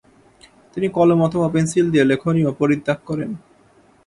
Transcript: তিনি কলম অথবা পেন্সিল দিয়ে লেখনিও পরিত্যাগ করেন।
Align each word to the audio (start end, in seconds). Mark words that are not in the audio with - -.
তিনি 0.73 0.87
কলম 0.87 1.19
অথবা 1.21 1.47
পেন্সিল 1.49 1.85
দিয়ে 1.91 2.05
লেখনিও 2.05 2.57
পরিত্যাগ 2.59 2.99
করেন। 3.05 3.31